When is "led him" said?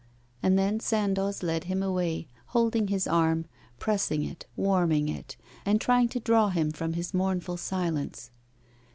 1.43-1.83